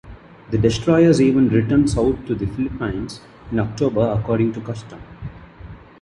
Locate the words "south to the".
1.91-2.47